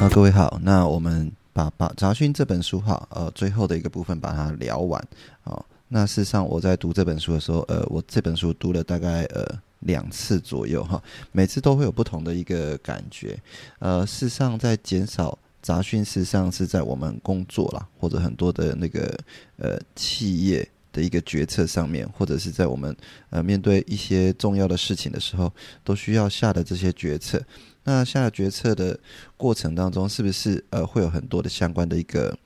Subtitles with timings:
[0.00, 5.06] 啊各位好，那我们把把杂讯这本书哈，呃，最后的一个部分把它聊完。
[5.42, 9.46] 好，那事实上我在读这本书的时候，呃，我这本书读了大概呃
[9.80, 13.38] 两次左右哈，每次都会有不同的一个感觉。
[13.78, 19.14] 呃，事实上在减少杂讯，事实上是在我们工作啦，或者很多的那个
[19.58, 22.96] 呃企业的一个决策上面，或者是在我们
[23.28, 25.52] 呃面对一些重要的事情的时候，
[25.84, 27.38] 都需要下的这些决策。
[27.82, 28.98] 那下决策的
[29.36, 32.38] 过程当中，是不是呃会有很多的相关的一个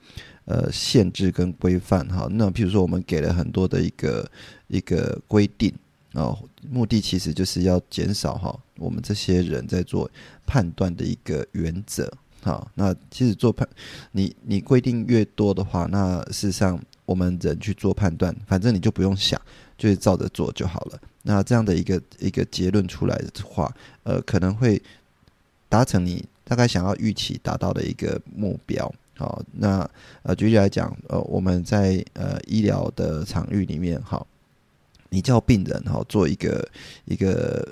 [0.45, 2.25] 呃限制跟规范哈？
[2.31, 4.31] 那譬如说，我们给了很多的一个
[4.67, 5.71] 一个规定
[6.13, 10.09] 哦，目的其实就是要减少哈我们这些人在做
[10.45, 12.09] 判断的一个原则
[12.41, 12.65] 哈。
[12.73, 13.67] 那其实做判，
[14.13, 19.39] 你你规定越多的话，那事实上我们人去做判断，反正你就不用想，
[19.77, 20.99] 就是照着做就好了。
[21.23, 23.69] 那这样的一个一个结论出来的话，
[24.03, 24.81] 呃，可能会。
[25.75, 29.85] 达成你大概想要预期达到的一个目标，好，那
[30.23, 34.25] 呃，举例来讲，呃，我们在呃医疗的场域里面，好，
[35.09, 36.65] 你叫病人哈做一个
[37.03, 37.67] 一个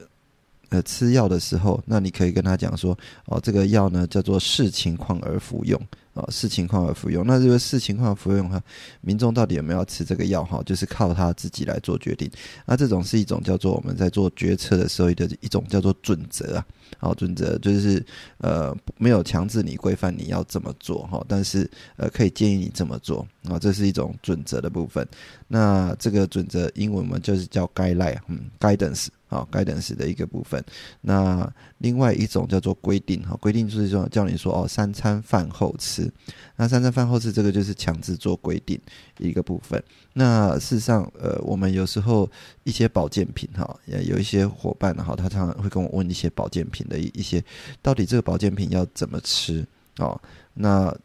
[0.67, 2.91] 呃吃药的时候，那你可以跟他讲说，
[3.27, 5.79] 哦，这个药呢叫做视情况而服用。
[6.13, 7.25] 啊，视情况而服用。
[7.25, 8.61] 那这个视情况服用哈，
[9.01, 10.61] 民众到底有没有吃这个药哈？
[10.65, 12.29] 就是靠他自己来做决定。
[12.65, 16.65] 那这种是一种叫做我们在做决策的时候的一种叫做准则啊。
[16.99, 18.05] 好，准则就是
[18.37, 23.57] 呃没有强制你规范你要怎么做哈，但是呃可以建议你这么做啊。
[23.57, 25.07] 这是一种准则的部分。
[25.47, 29.07] 那这个准则英文我们就是叫 guideline，嗯，guidance。
[29.33, 30.63] 啊，guidance 的一个部分。
[31.01, 36.11] 那另外一种叫做规定，哈，规定就是说叫你说哦，三餐饭后吃。
[36.55, 38.79] 那三餐饭后吃这个就是强制做规定
[39.17, 39.83] 一个部分。
[40.13, 42.29] 那事实上，呃，我们有时候
[42.63, 47.43] 一些保健品，哈，也有一些伙伴哈，他常常会跟我问一些保健品的一一些，
[47.81, 49.65] 到底这个保健品要怎么吃？
[49.97, 50.19] 哦，
[50.53, 50.95] 那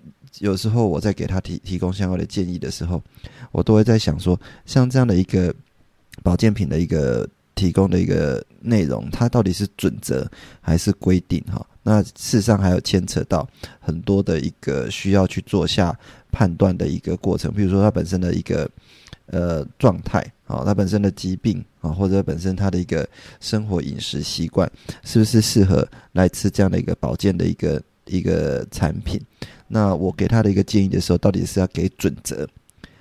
[0.40, 3.02] 有时候我在给他提提供相关的建议的时候，
[3.50, 5.54] 我都会在想说，像这样的一个
[6.22, 7.26] 保健品的一个。
[7.58, 10.30] 提供的一个内容，它到底是准则
[10.60, 11.42] 还是规定？
[11.50, 13.44] 哈，那事实上还有牵扯到
[13.80, 15.98] 很多的一个需要去做下
[16.30, 17.52] 判断的一个过程。
[17.52, 18.70] 比如说，它本身的一个
[19.26, 23.08] 呃状态，啊，它本身的疾病啊，或者本身它的一个
[23.40, 24.70] 生活饮食习惯，
[25.02, 29.20] 是不是适合来吃这样的一个保健的一个一个产品？
[29.66, 32.48] 那我给他的一个建议的时候，到底是要给准则，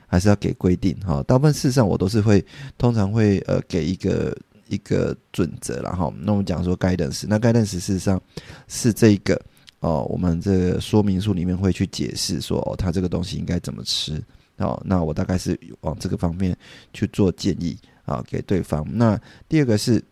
[0.07, 0.97] 还是要给规定？
[1.06, 2.44] 哈，大部分事实上我都是会
[2.75, 4.35] 通常会呃给一个。
[4.69, 8.22] 一个准则，然后那我们讲说 guidance，那 guidance 事实上
[8.68, 9.41] 是这个
[9.79, 14.22] 哦，我们这说明书里面会去解释说哦，它这个东西应该怎么吃
[14.57, 16.53] 哦，那我大概是往这个方面
[16.91, 18.85] 去做建议啊，给对方。
[18.91, 20.03] 那第二个是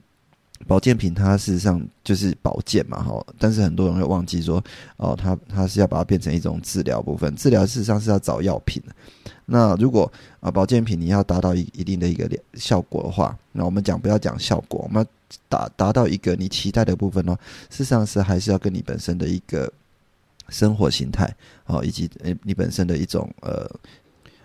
[0.68, 4.64] 保健品，它事实上就是保健嘛，哈，但是很多人会忘记说
[4.98, 8.96] 哦，它它是要把它变成一种治疗部分，治疗事实上是要找药品的。
[9.46, 15.06] 那如果啊保健品你要达到一一定的一个效果的话，那我们讲不要讲效果，我们
[15.48, 17.38] 达达到一个你期待的部分呢，
[17.70, 19.72] 事实上是还是要跟你本身的一个
[20.50, 21.32] 生活形态
[21.68, 23.70] 哦，以及呃你本身的一种呃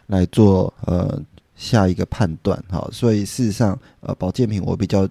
[0.07, 1.19] 来做呃
[1.57, 2.87] 下一个判断哈。
[2.93, 5.09] 所以事实上呃保健品我比较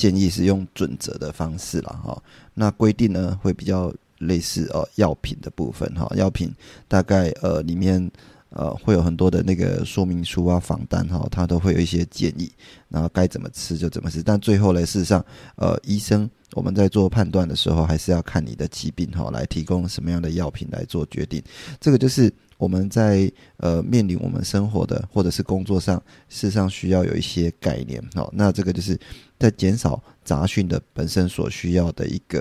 [0.00, 2.22] 建议是用准则的方式了哈。
[2.54, 6.50] 那规定呢会比较类似呃药品的部分哈，药品
[6.88, 8.10] 大概呃里面。
[8.52, 12.50] 呃，会有很多的那个说明书啊、访单哈，它都会有一些建议，
[12.88, 14.24] 然后该怎么吃就怎么吃。
[14.24, 21.40] 但最后呢，事实上，呃，医生我们在做判断的时候，还是要看你的疾病哈，来提供什么样的药品来做决定。
[21.78, 22.28] 这个就是
[22.58, 25.96] 我们在呃面临我们生活的或者是工作上，
[26.28, 28.28] 事实上需要有一些概念哈。
[28.32, 28.98] 那这个就是
[29.40, 32.40] 在减少杂讯的本身所需要的一个。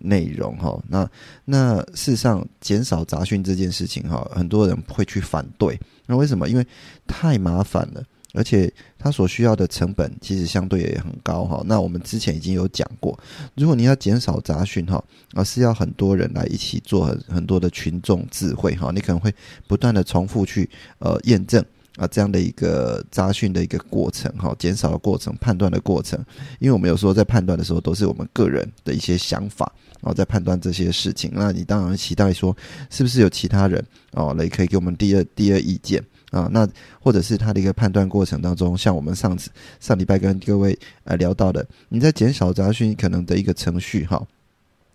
[0.00, 1.10] 内容哈，那
[1.44, 5.76] 那事实上减少杂讯这件事情哈，很多人会去反对。
[6.06, 6.48] 那为什么？
[6.48, 6.64] 因为
[7.04, 11.64] 太麻烦了，而且它所需要的成本其实相对也很高哈。
[11.66, 13.18] 那我们之前已经有讲过，
[13.56, 15.02] 如果你要减少杂讯哈，
[15.34, 19.34] 而是要很多人来一起做很很多的群众智慧哈，你可能会
[19.66, 21.60] 不断的重复去呃验证
[21.98, 26.18] 啊这样的一个杂讯的一个过程哈，减少的过程，判断的过程。
[26.60, 31.30] 因为我们有时候在判断的时候，都是我们个人的一些想法哦，在判断这些事情。
[31.34, 32.56] 那你当然期待说，
[32.88, 36.48] 是不是有其他人哦来可以给我们第二第二意见啊？
[36.52, 36.66] 那
[37.00, 39.50] 或者是他的一个判断过程当中，像我们上次
[39.80, 44.24] 上礼拜跟各位呃聊到的，你在减少杂讯可能的一个程序哈。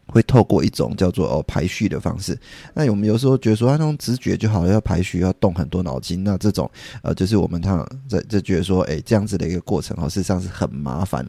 [0.07, 2.38] 会透过一种叫做哦排序的方式，
[2.73, 6.69] 那我们有时候觉得说那种直觉就好了，要排序要动很多脑筋，那这种
[7.01, 11.25] 呃就是我们他在在觉得说，哎这样子的一个过程哦，事实上是很麻烦。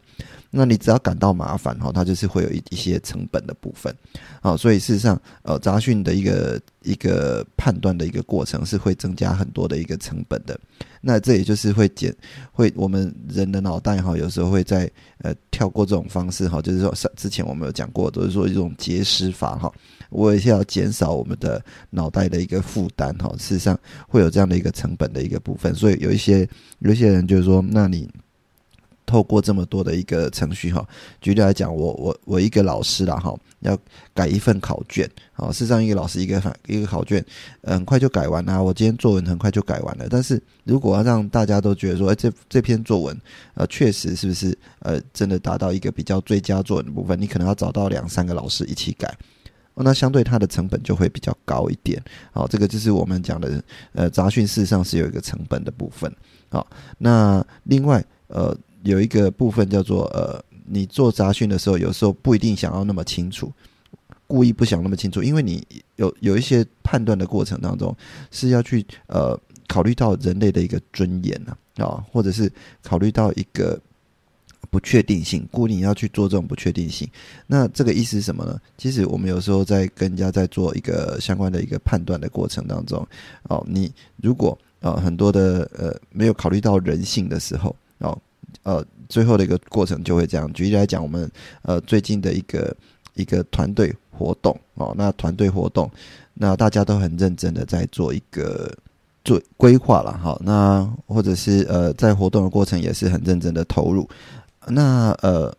[0.57, 3.93] 那你只要感到麻烦哈，它就是会有一一些成本的部分，
[4.41, 10.57] 好，所以事实上，呃，杂讯的一个一个判断的一个过程是会增加很多的一个成本的。
[11.01, 12.15] 那这也就是会减，
[12.53, 19.71] 会我们人的脑袋哈，有时候会在呃跳过这种方式哈，就是说之前我们有讲过，都是说一种节食法哈，
[20.09, 23.29] 我也是要减少我们的脑袋的一个负担哈。
[23.37, 23.77] 事实上
[24.07, 26.47] 会有这样的一个成本的一个部分，所以有一些
[26.79, 28.09] 有一些人就是说，那你。
[29.05, 30.87] 透过这么多的一个程序哈，
[31.21, 33.77] 举例来讲，我我我一个老师啦哈，要
[34.13, 37.23] 改一份考卷，好，事实上一个老师一个反一个考卷，
[37.63, 38.61] 很快就改完啦。
[38.61, 43.15] 我今天作文很快就改完了，但是如果要让大家都觉得说，哎，这这篇作文，
[43.53, 49.15] 呃，确实是不是呃，真的达到一个比较最佳作文的部分，你可能要找到两三个老师一起改，
[49.75, 52.03] 那相对它的成本就会比较高一点。
[52.31, 53.63] 好，这个就是我们讲的，
[53.93, 56.11] 呃，杂讯事实上是有一个成本的部分。
[56.49, 56.65] 好，
[56.97, 58.57] 那另外呃。
[58.85, 63.51] 有一个部分叫做呃，你做杂讯的时候，有时候不一定想要那么清楚，
[64.27, 65.65] 故意不想那么清楚，因为你
[65.95, 67.95] 有有一些判断的过程当中
[68.29, 72.51] 是要去呃考虑到人类的一个尊严啊，啊，或者是
[72.83, 73.79] 考虑到一个
[74.69, 77.09] 不确定性，故意要去做这种不确定性。
[77.47, 78.61] 那这个意思是什么呢？
[78.77, 83.07] 其实我们有时候在跟人家在做一个相关的一个判断的过程当中，
[83.49, 88.15] 哦，你如果啊很多的呃没有考虑到人性的时候，哦。
[88.63, 90.51] 呃，最后的一个过程就会这样。
[90.53, 91.29] 举例来讲，我们
[91.61, 92.75] 呃最近的一个
[93.13, 95.89] 一个团队活动哦，那团队活动，
[96.33, 98.71] 那大家都很认真的在做一个
[99.23, 100.39] 做规划了哈。
[100.43, 104.09] 那或者是呃在活动的过程也是很认真的投入。
[104.67, 105.55] 那呃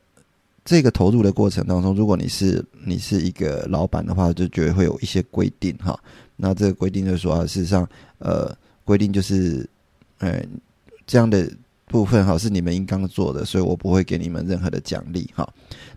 [0.64, 5.98] 这个投入的过程当中，如果你是你是一个老板的话，就觉得会有一些规定哈。
[6.36, 7.88] 那这个规定就是说啊，事实上
[8.18, 8.52] 呃
[8.84, 9.68] 规定就是，
[10.18, 10.42] 呃
[11.06, 11.48] 这样的。
[11.86, 15.48] 部分哈是你们应当做的，所以我不会给你们任何的奖励哈。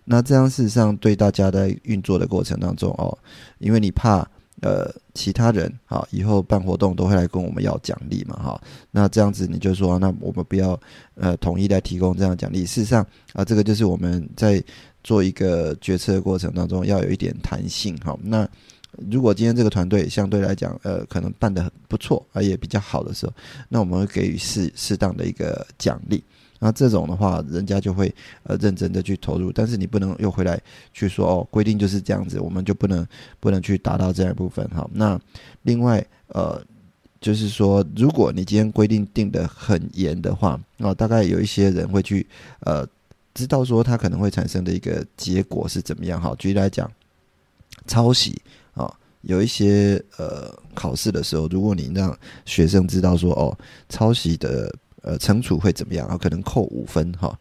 [0.05, 3.17] 那这样事实上对大家在运作的过程当中哦，
[3.57, 4.27] 因为你怕
[4.61, 8.61] 呃其他人哈以后办活动都会来跟我们要奖励嘛哈。
[8.91, 10.79] 那这样子你就说，那我们不要
[11.15, 12.65] 呃统一来提供这样奖励。
[12.65, 14.63] 事实上啊，这个就是我们在
[15.03, 18.17] 做一个决策的过程当中要有一点弹性哈。
[18.21, 18.47] 那
[19.09, 23.33] 如果今天这个团队相对来讲，呃，可能办得很不错，啊，也比较好的时候，
[23.69, 26.23] 那我们会给予适适当的一个奖励。
[26.61, 28.13] 那这种的话，人家就会
[28.43, 29.49] 呃认真的去投入。
[29.51, 30.59] 但是你不能又回来
[30.91, 33.07] 去说哦，规定就是这样子，我们就不能
[33.39, 34.85] 不能去达到这样一部分哈。
[34.91, 35.17] 那
[35.61, 36.61] 另外呃，
[37.21, 42.27] 就是说，如果你今天规定定的很严的话，啊，大概有一些人会去
[42.61, 42.85] 呃
[43.33, 46.35] 知道说他可能会产生的一个结果是怎么样哈。
[46.37, 46.91] 举例来讲，
[47.87, 48.41] 抄袭。
[48.79, 48.91] 啊，
[49.21, 53.57] 有一些呃考试的时候，如果你让学生知道说哦，
[53.89, 56.17] 抄袭的呃惩处会怎么样啊？
[56.17, 57.37] 可能扣五分哈。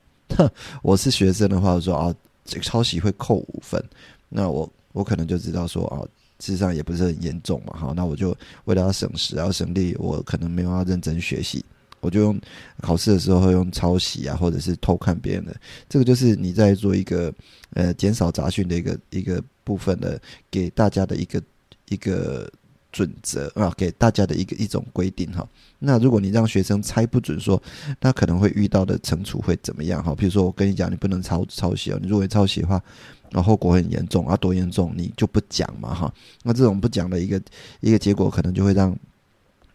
[0.82, 2.14] 我是学生的话，说啊，
[2.44, 3.82] 这个抄袭会扣五分，
[4.28, 6.02] 那我我可能就知道说啊，
[6.40, 7.74] 事实上也不是很严重嘛。
[7.78, 11.64] 好，那我就为了要省时，要省力，我可能没有要认真学习，
[12.00, 12.40] 我就用
[12.80, 15.54] 考试的时候会用抄袭啊，或者是偷看别人的。
[15.88, 17.32] 这个就是你在做一个
[17.74, 19.42] 呃减少杂讯的一个一个。
[19.68, 20.18] 部分的
[20.50, 21.42] 给大家的一个
[21.90, 22.50] 一个
[22.90, 25.46] 准则啊，给大家的一个一种规定哈。
[25.78, 27.62] 那如果你让学生猜不准，说
[28.00, 30.14] 那可能会遇到的惩处会怎么样哈？
[30.14, 32.82] 比如说我跟你讲，你不能抄抄袭哦，你如果抄袭的话，
[33.30, 36.10] 那后果很严重啊，多严重你就不讲嘛哈。
[36.42, 37.38] 那这种不讲的一个
[37.80, 38.98] 一个结果，可能就会让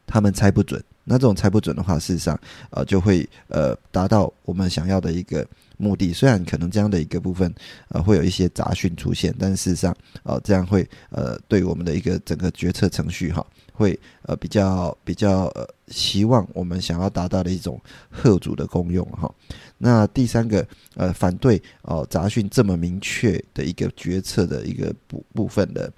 [0.07, 0.83] 他们猜不准。
[1.03, 5.45] 那这种猜不准的话，事实上呃就会呃达到我们想要的一个。
[5.75, 7.51] 目的虽然可能这样的一个部分，
[7.89, 19.29] 呃，会有一些杂讯出现，但事实上，呃，这样会呃，对我们的一个整个决策程序哈，会呃比较比较呃，希望我们想要达到的一种贺主的功用哈。
[19.77, 25.91] 那第三个呃，反对哦杂讯这么明确的一个决策的一个部部分的。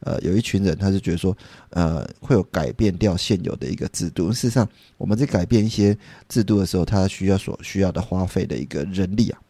[0.00, 1.36] 呃，有一群人，他是觉得说，
[1.70, 4.32] 呃，会有改变掉现有的一个制度。
[4.32, 5.96] 事实上，我们在改变一些
[6.28, 9.40] 制度的时候，它需要所需要的花费的一个人力啊，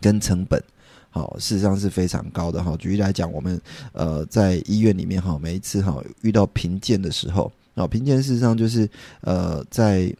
[0.00, 0.62] 跟成本，
[1.10, 2.76] 好，事实上是非常高的哈。
[2.76, 3.60] 举例来讲，我们
[3.92, 8.88] 呃在医院里面哈，每一次哈遇到贫贱的时候，啊，贫贱事实上就是
[9.22, 10.14] 呃，在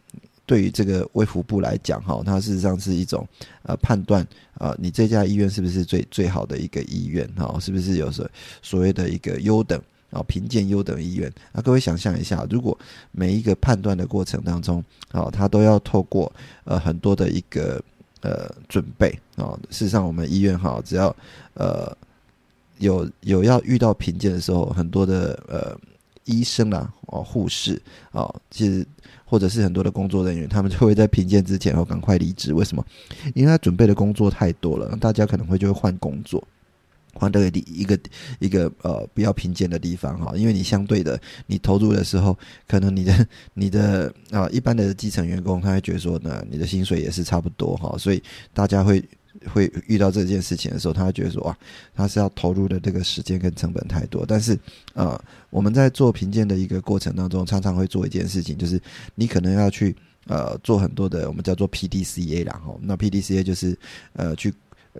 [0.46, 3.26] 对于这个卫福部来讲哈，它事实上是一种
[3.62, 4.26] 呃判断
[4.58, 8.28] 啊，你这家医院是不是最最好的一个医院哈，是不是有所
[8.62, 11.62] 所谓的一个优等啊评鉴优等医院啊？
[11.62, 12.78] 各位想象一下，如果
[13.10, 16.30] 每一个判断的过程当中啊，它都要透过
[16.64, 17.82] 呃很多的一个
[18.20, 21.14] 呃准备啊，事实上我们医院哈，只要
[21.54, 21.96] 呃
[22.78, 25.76] 有有要遇到评鉴的时候，很多的呃。
[26.26, 27.78] 医生啊，哦，护士
[28.10, 28.82] 啊，其实
[29.34, 32.54] 或者是很多的工作人员，他们就会在评鉴之前哦赶快离职。
[32.54, 32.86] 为什么？
[33.34, 36.40] 因为他准备的工作太多了，大家可能会就会换工作，
[37.14, 37.98] 换到一一个
[38.38, 40.36] 一个呃比较评鉴的地方哈。
[40.36, 42.38] 因为你相对的，你投入的时候，
[42.68, 48.22] 可能你的 你的啊一般的基层员工，他会觉得说呢，你的薪水也是差不多哈，所以
[48.52, 49.02] 大家会。
[49.52, 51.58] 会遇到这件事情的时候，他会觉得说哇，
[51.94, 54.24] 他是要投入的这个时间跟成本太多。
[54.26, 54.58] 但是，
[54.94, 58.80] 呃，我们在做评鉴的一个过程当中，常常会做一件事情，就是
[59.14, 59.94] 你可能要去
[60.26, 63.76] 呃做很多的我们叫做 PDCA 然后那 PDCA 就是
[64.12, 64.54] 呃去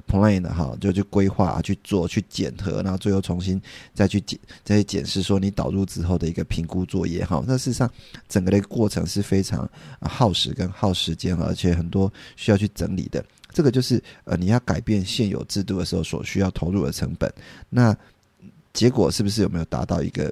[0.08, 3.62] plan 的哈，就去规划、去做、去检核，然后最后重新
[3.94, 7.42] 再去检再去检视说你导入之后的一个评估作业哈。
[7.46, 7.88] 那事实上，
[8.28, 13.24] 整个的过程是非常耗时跟耗时间，而且很多需要去整理的。
[13.54, 17.32] 这个就是呃，你要改变现有制度的时候所需要投入的成本。
[17.70, 17.96] 那
[18.75, 20.30] 结果是不是有没有达到一个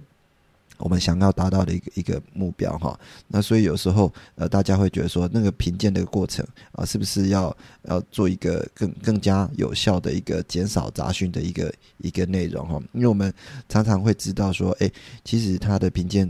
[0.78, 2.98] 我们想要达到的一个一个目标哈？
[3.28, 12.82] 那所以有时候呃，大家会觉得说，那个评鉴的过程啊，是不是要要做一个更更加有效的一个减少杂讯的一个一个内容哈？
[12.92, 13.32] 因为我们
[13.68, 14.90] 常常会知道说，哎，
[15.24, 16.28] 其实它的评鉴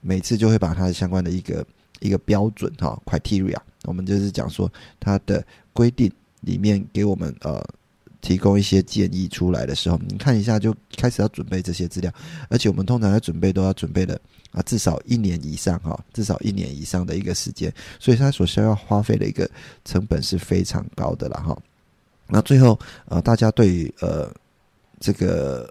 [0.00, 1.66] 每次就会把它相关的一个
[2.00, 6.10] 一个标准哈，criteria，我们就是讲说它的规定。
[6.42, 7.62] 里面给我们呃
[8.22, 12.10] 提供一些建议出来的时候，你看一下就开始要准备这些资料，
[12.48, 14.18] 而且我们通常在准备都要准备的
[14.50, 19.46] 啊至少一年以上哈，至少一年以上的一个时间，所以它所需要花费的一个
[19.84, 21.54] 成本是非常高的了哈。
[22.26, 24.32] 那最后呃大家对呃
[24.98, 25.70] 这个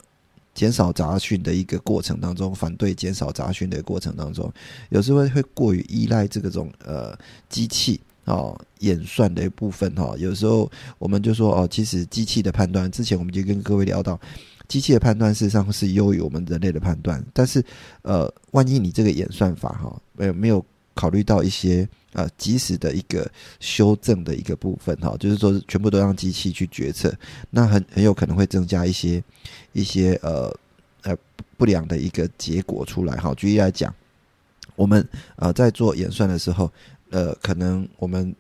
[0.59, 4.51] 减少杂讯的一个过程当中，反对减少杂讯的过程当中，
[4.89, 8.01] 有时候会过于依赖这个种呃机器。
[8.25, 14.19] 哦，演算的一部分哈，有时候我们就说哦，其实机器的判断，之前我们就跟各位聊到，
[14.67, 17.63] 机器的判断事实上是优于我们人类的判断，但是
[18.03, 20.63] 呃，万一你这个演算法哈，没有没有
[20.99, 27.13] 考虑到一些呃及时的一个修正的一个部分哈，就是说全部都让机器去决策，
[27.49, 29.23] 那很很有可能会增加一些
[29.71, 30.53] 一些呃
[31.03, 31.17] 呃
[31.57, 33.33] 不良的一个结果出来哈。
[33.35, 33.95] 举例来讲，
[34.75, 36.69] 我们呃在做演算的时候。
[37.11, 38.35] 呃，可能我们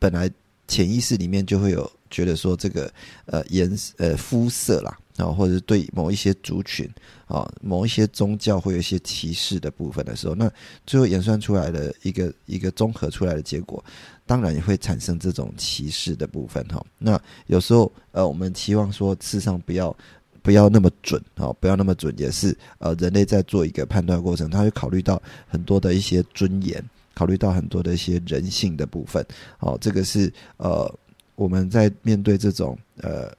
[0.00, 0.28] 本来
[0.66, 2.92] 潜意识里面就会有觉得说这个
[3.26, 6.88] 呃颜呃肤色啦，啊，或者是对某一些族群
[7.26, 10.50] 啊，某一些宗教会有一些歧视的部分的时候，那
[10.86, 13.84] 最后演算出来的一个一个综合出来的结果，
[14.26, 16.84] 当然也会产生这种歧视的部分哈。
[16.98, 19.94] 那有时候呃，我们期望说，事实上不要
[20.42, 26.82] 不要那么准啊，不要那么准，也是呃，人类在做一个判断过程，他会考虑到很多的一些尊严。
[27.14, 29.22] 考虑到很多的一些人性的部分，
[29.58, 30.90] 哦，这个是呃
[31.34, 33.30] 我们在面对这种呃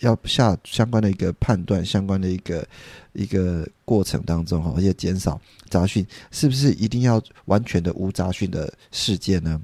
[0.00, 2.66] 要下相关的一个判断、相关的一个
[3.12, 9.60] 一个过程当中哈，而且减少杂讯，是不是一定要完全的无杂讯的世界呢？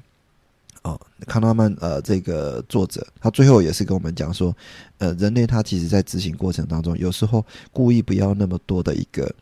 [0.82, 4.54] 哦，康纳曼呃这个作者他最后也是跟我们讲说，
[4.98, 9.34] 呃，人类他其实在执行过程当中，有时候故意不要那么多的一个。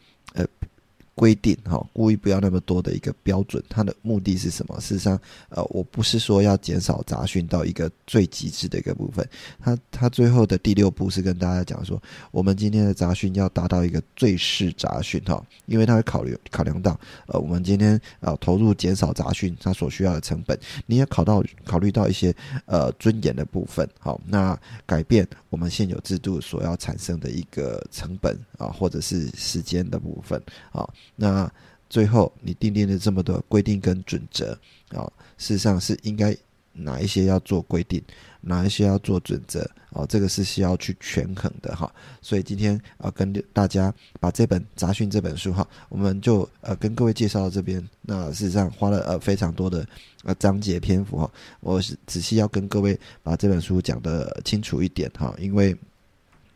[1.14, 4.80] 规定哈，故意不要那么多的一个标准，它的目的是什么？
[4.80, 5.18] 事实上，
[5.50, 9.26] 呃，我不是说要减少杂讯到一个最极致的一个部分。
[9.60, 30.88] 它它最后的第六步是跟大家讲说，我们今天的杂讯要达到一个最适杂讯哈，因为它会考虑考量到呃，我们今天呃投入减少杂讯它所需要的成本，你也考到考虑到一些呃尊严的部分，好，那改变我们现有制度所要产生的一个成本啊，或者是时间的部分啊。
[31.16, 31.50] 那
[31.88, 34.52] 最后你定定了这么多规定跟准则
[34.88, 35.04] 啊，
[35.36, 36.36] 事实上是应该
[36.72, 38.02] 哪一些要做规定，
[38.40, 40.06] 哪一些要做准则啊？
[40.06, 41.92] 这个是需要去权衡的哈。
[42.22, 47.86] 所以今天啊，跟大家把这本杂讯这本书哈，我们就呃跟各位介绍到这边。
[48.00, 49.86] 那事实上花了呃非常多的
[50.24, 51.30] 呃章节篇幅哈，
[51.60, 55.76] 我是仔细要跟各位把这本书讲的清楚一点哈，因为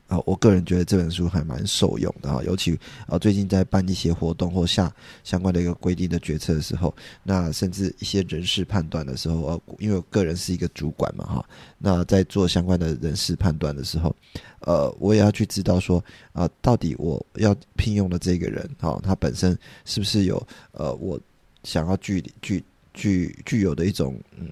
[0.08, 4.92] 啊，我个人觉得这本书还蛮受用的哈，尤其啊最近在办一些活动或下
[5.24, 6.94] 相关的一个规定的决策的时候，
[7.24, 11.44] 那甚至一些人事判断的时候，呃，因为我个人是一个主管嘛哈，
[11.76, 14.14] 那在做相关的人事判断的时候，
[14.60, 21.18] 呃，我也要去知道说啊，到底我要聘用的这个人哈，他本身是不是有呃我
[21.64, 22.62] 想要具具
[22.94, 24.48] 具具有的一种嗯。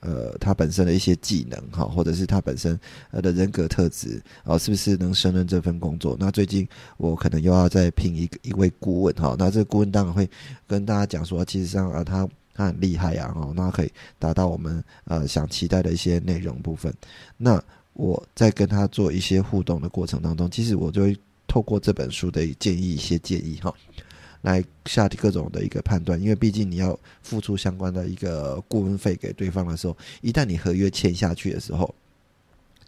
[0.00, 2.78] 呃，他本身的一些技能哈，或者是他本身
[3.10, 6.16] 呃的人格特质啊，是不是能胜任这份工作？
[6.20, 10.28] 那最近我可能又要再聘一个一位顾问哈，那这个顾问当然会
[10.66, 16.92] 跟大家讲说，其实上啊，他他很厉害呀，哈，那可以达到我们呃想期待的一些内容部分。
[17.36, 17.62] 那
[17.94, 21.16] 我在跟他做一些互动的过程当中，其实我就会
[21.48, 23.74] 透过这本书的建议一些建议哈。
[24.42, 31.94] 来下各种的一个判断，因为毕竟你要付出相关的一个顾问费给对方的时候，一旦你合约签下去的时候。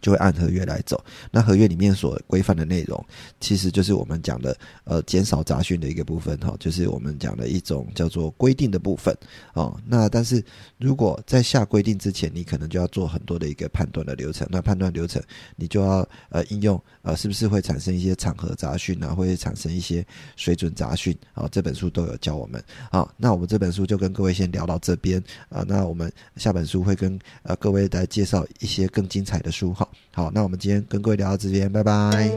[0.01, 3.05] 就会按合约来走，那合约里面所规范的内容，
[3.39, 9.15] 其实就是我们讲的呃减少杂讯的一个部分哈，就是我们讲的一种叫做规定的部分
[9.53, 9.79] 哦。
[9.85, 10.43] 那但是
[10.77, 14.47] 如果在下规定之前，你可能就要做很多的一个判断的流程。
[14.49, 15.21] 那判断流程，
[15.55, 20.05] 你就要呃应用呃是不是会产生一些场合杂讯啊，会产生一些
[20.35, 21.47] 水准杂讯啊？
[21.51, 23.07] 这本书都有教我们啊。
[23.17, 25.63] 那我们这本书就跟各位先聊到这边啊。
[25.67, 29.87] 那我们下本书会跟呃各位来介绍一些更精彩的书哈。
[30.11, 32.29] 好，那我们今天跟各位聊到这边，拜拜。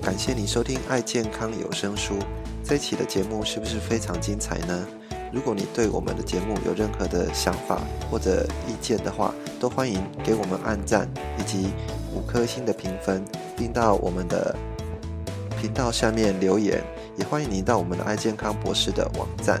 [0.00, 2.14] 感谢你收听爱健康有声书，
[2.62, 4.86] 这一期的节目是不是非常精彩呢？
[5.32, 11.08] 如果你对我们的节目有任何的想法或者意见的话，都欢迎给我们按赞
[11.38, 11.70] 以及
[12.14, 13.24] 五颗星的评分，
[13.56, 14.54] 并到我们的
[15.58, 16.84] 频道下面留言。
[17.16, 19.60] 也欢迎您到我们的爱健康博士的网站。